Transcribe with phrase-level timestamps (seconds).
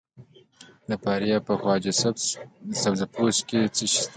[0.89, 1.93] د فاریاب په خواجه
[2.81, 4.09] سبز پوش کې څه شی شته؟